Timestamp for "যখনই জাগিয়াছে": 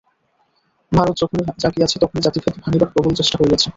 1.21-1.95